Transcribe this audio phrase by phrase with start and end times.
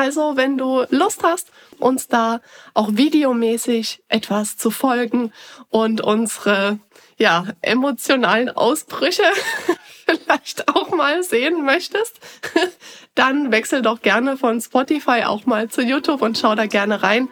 [0.00, 2.40] Also, wenn du Lust hast, uns da
[2.72, 5.30] auch videomäßig etwas zu folgen
[5.68, 6.78] und unsere
[7.18, 9.24] ja, emotionalen Ausbrüche
[10.06, 12.18] vielleicht auch mal sehen möchtest,
[13.14, 17.28] dann wechsel doch gerne von Spotify auch mal zu YouTube und schau da gerne rein.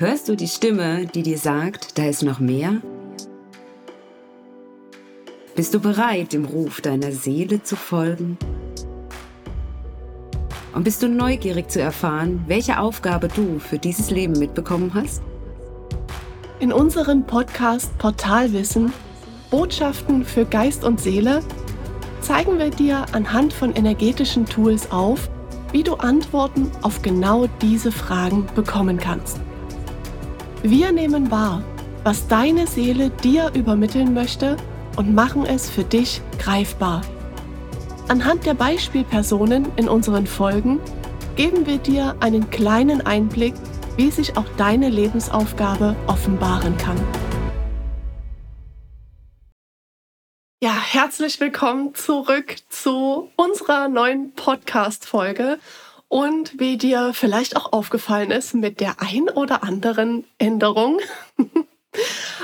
[0.00, 2.82] Hörst du die Stimme, die dir sagt, da ist noch mehr?
[5.54, 8.38] Bist du bereit, dem Ruf deiner Seele zu folgen?
[10.72, 15.22] Und bist du neugierig zu erfahren, welche Aufgabe du für dieses Leben mitbekommen hast?
[16.60, 18.92] In unserem Podcast Portalwissen
[19.50, 21.40] Botschaften für Geist und Seele
[22.20, 25.28] zeigen wir dir anhand von energetischen Tools auf,
[25.72, 29.40] wie du Antworten auf genau diese Fragen bekommen kannst.
[30.62, 31.62] Wir nehmen wahr,
[32.04, 34.56] was deine Seele dir übermitteln möchte
[34.96, 37.02] und machen es für dich greifbar.
[38.10, 40.80] Anhand der Beispielpersonen in unseren Folgen
[41.36, 43.54] geben wir dir einen kleinen Einblick,
[43.96, 46.96] wie sich auch deine Lebensaufgabe offenbaren kann.
[50.60, 55.60] Ja, herzlich willkommen zurück zu unserer neuen Podcast-Folge.
[56.08, 60.98] Und wie dir vielleicht auch aufgefallen ist, mit der ein oder anderen Änderung.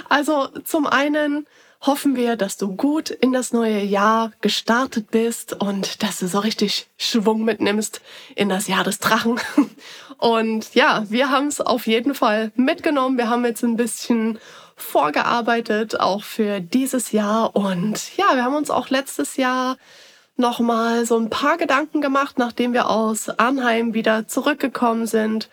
[0.09, 1.49] also zum einen
[1.87, 6.41] hoffen wir, dass du gut in das neue Jahr gestartet bist und dass du so
[6.41, 8.01] richtig Schwung mitnimmst
[8.35, 9.41] in das Jahr des Drachen.
[10.19, 13.19] Und ja, wir haben es auf jeden Fall mitgenommen.
[13.19, 14.39] Wir haben jetzt ein bisschen
[14.75, 17.55] vorgearbeitet, auch für dieses Jahr.
[17.55, 19.77] Und ja, wir haben uns auch letztes Jahr
[20.37, 25.51] nochmal so ein paar Gedanken gemacht, nachdem wir aus Arnheim wieder zurückgekommen sind.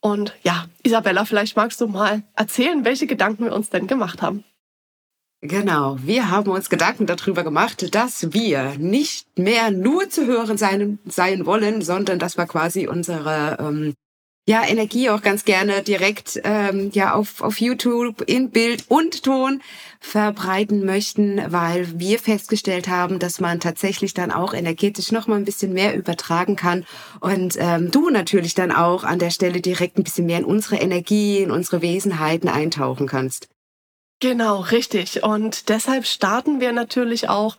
[0.00, 4.44] Und ja, Isabella, vielleicht magst du mal erzählen, welche Gedanken wir uns denn gemacht haben.
[5.48, 10.98] Genau, wir haben uns Gedanken darüber gemacht, dass wir nicht mehr nur zu hören sein,
[11.06, 13.94] sein wollen, sondern dass wir quasi unsere ähm,
[14.48, 19.62] ja, Energie auch ganz gerne direkt ähm, ja auf, auf YouTube in Bild und Ton
[20.00, 25.44] verbreiten möchten, weil wir festgestellt haben, dass man tatsächlich dann auch energetisch noch mal ein
[25.44, 26.84] bisschen mehr übertragen kann
[27.20, 30.76] und ähm, du natürlich dann auch an der Stelle direkt ein bisschen mehr in unsere
[30.76, 33.48] Energie, in unsere Wesenheiten eintauchen kannst.
[34.20, 35.22] Genau, richtig.
[35.22, 37.56] Und deshalb starten wir natürlich auch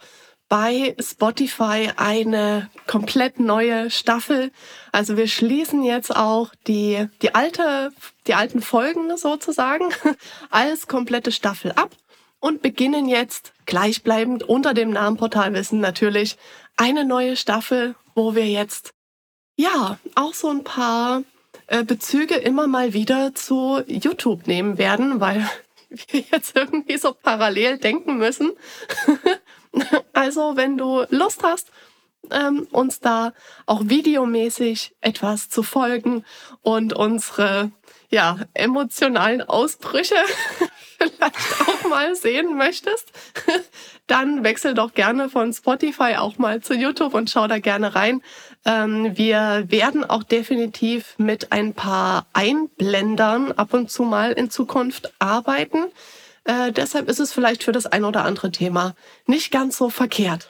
[0.50, 4.51] bei Spotify eine komplett neue Staffel.
[4.91, 7.91] Also wir schließen jetzt auch die, die alte,
[8.28, 9.90] die alten Folgen sozusagen
[10.50, 11.91] als komplette Staffel ab
[12.40, 16.38] und beginnen jetzt gleichbleibend unter dem Namen Portalwissen natürlich
[16.78, 18.91] eine neue Staffel, wo wir jetzt
[19.57, 21.24] ja auch so ein paar
[21.68, 25.47] äh, Bezüge immer mal wieder zu YouTube nehmen werden, weil
[25.90, 28.52] wir jetzt irgendwie so parallel denken müssen.
[30.14, 31.72] also, wenn du Lust hast,
[32.31, 33.34] ähm, uns da
[33.66, 36.25] auch videomäßig etwas zu folgen
[36.62, 37.72] und unsere
[38.09, 40.16] ja, emotionalen Ausbrüche
[40.97, 43.12] vielleicht auch mal sehen möchtest,
[44.08, 48.22] dann wechsel doch gerne von Spotify auch mal zu YouTube und schau da gerne rein.
[48.66, 55.13] Ähm, wir werden auch definitiv mit ein paar Einblendern ab und zu mal in Zukunft
[55.19, 55.86] arbeiten.
[56.44, 60.50] Äh, deshalb ist es vielleicht für das ein oder andere Thema nicht ganz so verkehrt.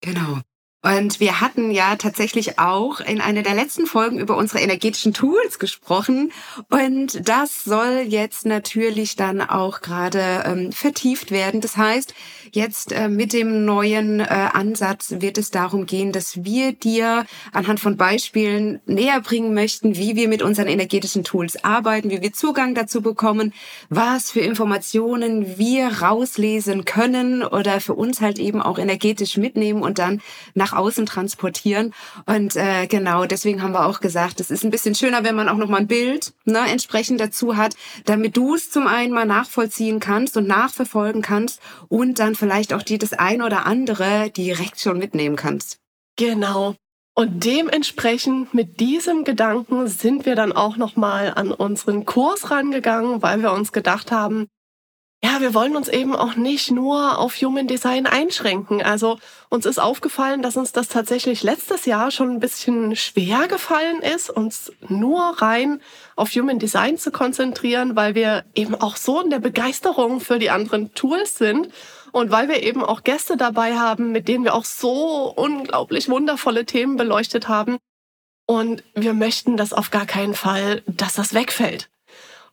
[0.00, 0.40] Genau.
[0.80, 5.58] Und wir hatten ja tatsächlich auch in einer der letzten Folgen über unsere energetischen Tools
[5.58, 6.32] gesprochen.
[6.70, 11.60] Und das soll jetzt natürlich dann auch gerade ähm, vertieft werden.
[11.60, 12.14] Das heißt,
[12.52, 17.80] jetzt äh, mit dem neuen äh, Ansatz wird es darum gehen, dass wir dir anhand
[17.80, 22.74] von Beispielen näher bringen möchten, wie wir mit unseren energetischen Tools arbeiten, wie wir Zugang
[22.74, 23.52] dazu bekommen,
[23.88, 29.98] was für Informationen wir rauslesen können oder für uns halt eben auch energetisch mitnehmen und
[29.98, 30.20] dann
[30.54, 31.92] nach außen transportieren.
[32.26, 35.48] Und äh, genau, deswegen haben wir auch gesagt, es ist ein bisschen schöner, wenn man
[35.48, 39.26] auch noch mal ein Bild ne, entsprechend dazu hat, damit du es zum einen mal
[39.26, 44.80] nachvollziehen kannst und nachverfolgen kannst und dann vielleicht auch dir das ein oder andere direkt
[44.80, 45.78] schon mitnehmen kannst.
[46.16, 46.74] Genau.
[47.14, 53.22] Und dementsprechend mit diesem Gedanken sind wir dann auch noch mal an unseren Kurs rangegangen,
[53.22, 54.46] weil wir uns gedacht haben,
[55.20, 58.82] ja, wir wollen uns eben auch nicht nur auf Human Design einschränken.
[58.82, 59.18] Also
[59.48, 64.30] uns ist aufgefallen, dass uns das tatsächlich letztes Jahr schon ein bisschen schwer gefallen ist,
[64.30, 65.80] uns nur rein
[66.14, 70.50] auf Human Design zu konzentrieren, weil wir eben auch so in der Begeisterung für die
[70.50, 71.68] anderen Tools sind
[72.12, 76.64] und weil wir eben auch Gäste dabei haben, mit denen wir auch so unglaublich wundervolle
[76.64, 77.78] Themen beleuchtet haben.
[78.46, 81.90] Und wir möchten das auf gar keinen Fall, dass das wegfällt.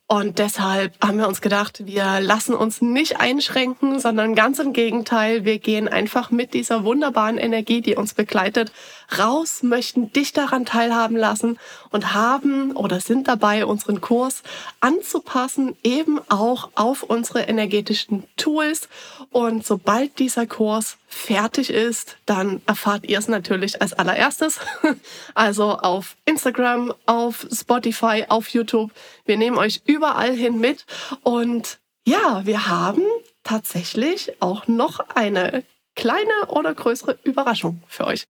[0.08, 5.44] Und deshalb haben wir uns gedacht, wir lassen uns nicht einschränken, sondern ganz im Gegenteil,
[5.44, 8.70] wir gehen einfach mit dieser wunderbaren Energie, die uns begleitet,
[9.18, 11.58] raus, möchten dich daran teilhaben lassen
[11.90, 14.44] und haben oder sind dabei, unseren Kurs
[14.78, 18.88] anzupassen, eben auch auf unsere energetischen Tools.
[19.30, 24.60] Und sobald dieser Kurs fertig ist, dann erfahrt ihr es natürlich als allererstes.
[25.34, 28.90] Also auf Instagram, auf Spotify, auf YouTube.
[29.24, 30.84] Wir nehmen euch überall hin mit.
[31.22, 33.02] Und ja, wir haben
[33.42, 35.64] tatsächlich auch noch eine
[35.94, 38.26] kleine oder größere Überraschung für euch.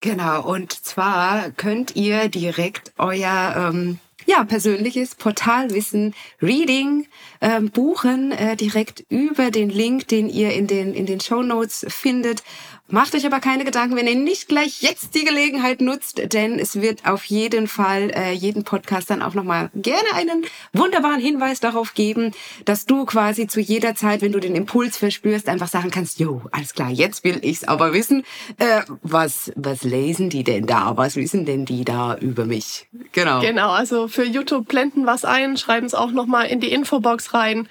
[0.00, 7.06] Genau, und zwar könnt ihr direkt euer ähm, ja, persönliches Portalwissen Reading
[7.40, 11.86] ähm, buchen, äh, direkt über den Link, den ihr in den, in den Show Notes
[11.88, 12.42] findet.
[12.88, 16.82] Macht euch aber keine Gedanken, wenn ihr nicht gleich jetzt die Gelegenheit nutzt, denn es
[16.82, 20.44] wird auf jeden Fall äh, jeden Podcast dann auch nochmal gerne einen
[20.74, 22.32] wunderbaren Hinweis darauf geben,
[22.66, 26.42] dass du quasi zu jeder Zeit, wenn du den Impuls verspürst, einfach sagen kannst, jo,
[26.52, 28.22] alles klar, jetzt will ich's aber wissen.
[28.58, 30.94] Äh, was, was lesen die denn da?
[30.98, 32.86] Was wissen denn die da über mich?
[33.12, 33.40] Genau.
[33.40, 37.66] Genau, also für YouTube blenden was ein, schreiben es auch nochmal in die Infobox rein.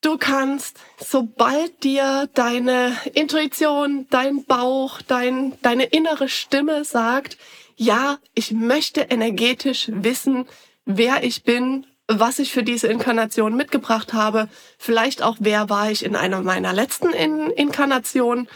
[0.00, 7.38] Du kannst, sobald dir deine Intuition, dein Bauch, dein, deine innere Stimme sagt,
[7.76, 10.46] ja, ich möchte energetisch wissen,
[10.84, 14.48] wer ich bin, was ich für diese Inkarnation mitgebracht habe,
[14.78, 18.48] vielleicht auch, wer war ich in einer meiner letzten in Inkarnationen,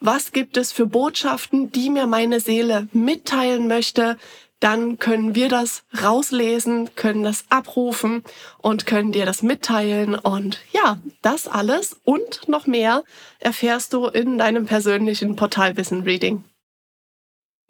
[0.00, 4.18] was gibt es für Botschaften, die mir meine Seele mitteilen möchte,
[4.64, 8.24] dann können wir das rauslesen, können das abrufen
[8.56, 10.14] und können dir das mitteilen.
[10.14, 13.04] Und ja, das alles und noch mehr
[13.40, 16.44] erfährst du in deinem persönlichen Portalwissen Reading.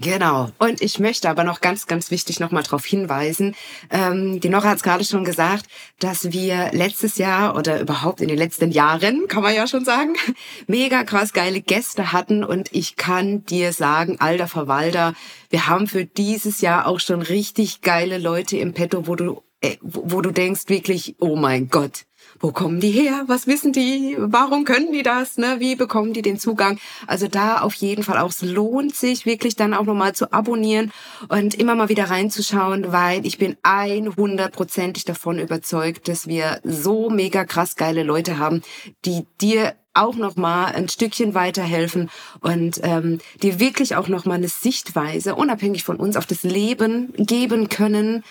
[0.00, 0.50] Genau.
[0.58, 3.54] Und ich möchte aber noch ganz, ganz wichtig nochmal darauf hinweisen.
[3.90, 5.66] Ähm, die Nora hat es gerade schon gesagt,
[6.00, 10.14] dass wir letztes Jahr oder überhaupt in den letzten Jahren, kann man ja schon sagen,
[10.66, 12.42] mega krass geile Gäste hatten.
[12.42, 15.14] Und ich kann dir sagen, alter Verwalter,
[15.50, 19.76] wir haben für dieses Jahr auch schon richtig geile Leute im Petto, wo du, äh,
[19.80, 22.04] wo du denkst wirklich, oh mein Gott,
[22.44, 23.24] wo kommen die her?
[23.26, 24.16] Was wissen die?
[24.18, 25.38] Warum können die das?
[25.38, 25.60] Ne?
[25.60, 26.78] Wie bekommen die den Zugang?
[27.06, 28.28] Also da auf jeden Fall auch.
[28.28, 30.92] Es lohnt sich wirklich dann auch nochmal zu abonnieren
[31.28, 37.46] und immer mal wieder reinzuschauen, weil ich bin 100%ig davon überzeugt, dass wir so mega
[37.46, 38.60] krass geile Leute haben,
[39.06, 42.10] die dir auch noch mal ein Stückchen weiterhelfen
[42.40, 47.14] und ähm, dir wirklich auch noch mal eine Sichtweise unabhängig von uns auf das Leben
[47.16, 48.22] geben können,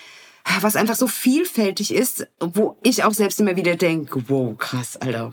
[0.60, 5.32] was einfach so vielfältig ist, wo ich auch selbst immer wieder denke, wow, krass, Alter,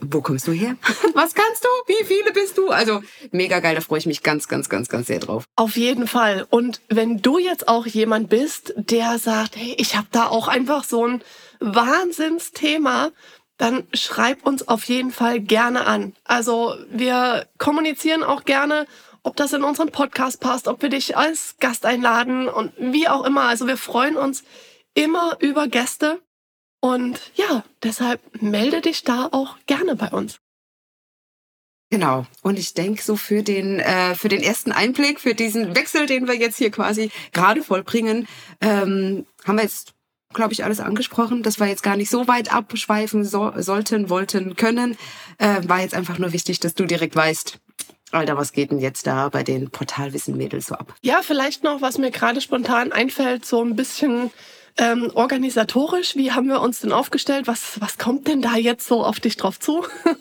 [0.00, 0.76] wo kommst du her?
[1.14, 1.68] Was kannst du?
[1.86, 2.70] Wie viele bist du?
[2.70, 5.44] Also mega geil, da freue ich mich ganz, ganz, ganz, ganz sehr drauf.
[5.56, 6.46] Auf jeden Fall.
[6.50, 10.84] Und wenn du jetzt auch jemand bist, der sagt, hey, ich habe da auch einfach
[10.84, 11.22] so ein
[11.60, 13.10] Wahnsinnsthema,
[13.56, 16.14] dann schreib uns auf jeden Fall gerne an.
[16.24, 18.86] Also wir kommunizieren auch gerne
[19.24, 23.24] ob das in unseren Podcast passt, ob wir dich als Gast einladen und wie auch
[23.24, 23.42] immer.
[23.42, 24.44] Also wir freuen uns
[24.94, 26.20] immer über Gäste.
[26.80, 30.38] Und ja, deshalb melde dich da auch gerne bei uns.
[31.90, 32.26] Genau.
[32.42, 36.28] Und ich denke, so für den, äh, für den ersten Einblick, für diesen Wechsel, den
[36.28, 38.28] wir jetzt hier quasi gerade vollbringen,
[38.60, 39.94] ähm, haben wir jetzt,
[40.34, 44.56] glaube ich, alles angesprochen, dass wir jetzt gar nicht so weit abschweifen so, sollten, wollten,
[44.56, 44.98] können.
[45.38, 47.60] Äh, war jetzt einfach nur wichtig, dass du direkt weißt,
[48.14, 50.94] Alter, was geht denn jetzt da bei den Portalwissen-Mädels so ab?
[51.02, 54.30] Ja, vielleicht noch, was mir gerade spontan einfällt, so ein bisschen
[54.78, 56.16] ähm, organisatorisch.
[56.16, 57.46] Wie haben wir uns denn aufgestellt?
[57.46, 59.84] Was, was kommt denn da jetzt so auf dich drauf zu?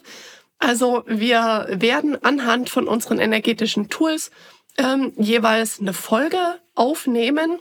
[0.60, 4.32] also wir werden anhand von unseren energetischen Tools
[4.78, 6.40] ähm, jeweils eine Folge
[6.76, 7.60] aufnehmen.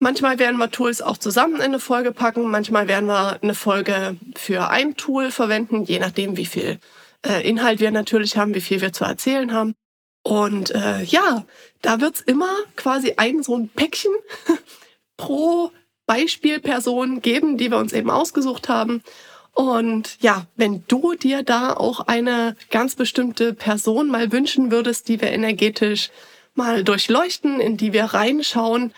[0.00, 4.16] Manchmal werden wir Tools auch zusammen in eine Folge packen, manchmal werden wir eine Folge
[4.36, 6.78] für ein Tool verwenden, je nachdem, wie viel
[7.24, 9.74] äh, Inhalt wir natürlich haben, wie viel wir zu erzählen haben.
[10.22, 11.44] Und äh, ja,
[11.82, 14.12] da wird's immer quasi ein so ein Päckchen
[15.16, 15.70] pro
[16.06, 19.02] Beispielperson geben, die wir uns eben ausgesucht haben.
[19.52, 25.20] Und ja, wenn du dir da auch eine ganz bestimmte Person mal wünschen würdest, die
[25.20, 26.10] wir energetisch
[26.54, 28.92] mal durchleuchten, in die wir reinschauen,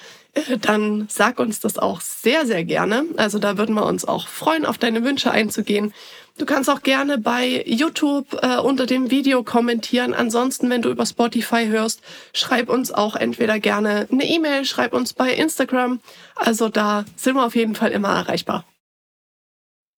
[0.61, 3.05] dann sag uns das auch sehr, sehr gerne.
[3.17, 5.93] Also da würden wir uns auch freuen, auf deine Wünsche einzugehen.
[6.39, 10.13] Du kannst auch gerne bei YouTube äh, unter dem Video kommentieren.
[10.13, 12.03] Ansonsten, wenn du über Spotify hörst,
[12.35, 16.01] schreib uns auch entweder gerne eine E-Mail, schreib uns bei Instagram.
[16.35, 18.65] Also da sind wir auf jeden Fall immer erreichbar.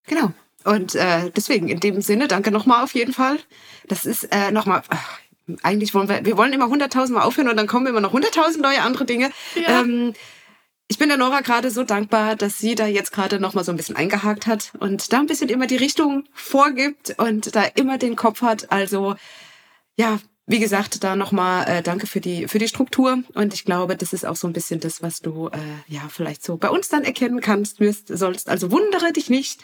[0.07, 0.33] Genau.
[0.65, 3.39] Und äh, deswegen, in dem Sinne, danke nochmal auf jeden Fall.
[3.89, 4.83] Das ist äh, nochmal.
[5.63, 8.63] Eigentlich wollen wir, wir wollen immer hunderttausend Mal aufhören und dann kommen immer noch hunderttausend
[8.63, 9.31] neue andere Dinge.
[9.55, 9.81] Ja.
[9.81, 10.15] Ähm,
[10.91, 13.71] ich bin der Nora gerade so dankbar, dass sie da jetzt gerade noch mal so
[13.71, 17.99] ein bisschen eingehakt hat und da ein bisschen immer die Richtung vorgibt und da immer
[17.99, 18.73] den Kopf hat.
[18.73, 19.15] Also
[19.97, 23.97] ja, wie gesagt, da nochmal äh, danke für die für die Struktur und ich glaube,
[23.97, 26.89] das ist auch so ein bisschen das, was du äh, ja vielleicht so bei uns
[26.89, 28.49] dann erkennen kannst, wirst sollst.
[28.49, 29.61] Also wundere dich nicht.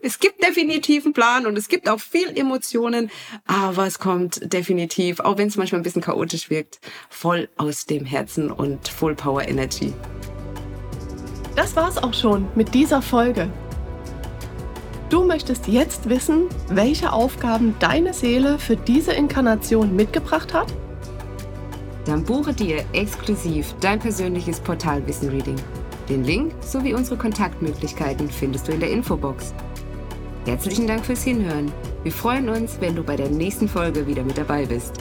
[0.00, 3.10] Es gibt definitiv einen Plan und es gibt auch viel Emotionen,
[3.46, 6.78] aber es kommt definitiv, auch wenn es manchmal ein bisschen chaotisch wirkt,
[7.10, 9.92] voll aus dem Herzen und Full Power Energy.
[11.56, 13.50] Das war's auch schon mit dieser Folge.
[15.10, 20.72] Du möchtest jetzt wissen, welche Aufgaben deine Seele für diese Inkarnation mitgebracht hat?
[22.04, 25.56] Dann buche dir exklusiv dein persönliches Portalwissen-Reading.
[26.08, 29.52] Den Link sowie unsere Kontaktmöglichkeiten findest du in der Infobox.
[30.46, 31.70] Herzlichen Dank fürs Hinhören.
[32.02, 34.94] Wir freuen uns, wenn du bei der nächsten Folge wieder mit dabei bist.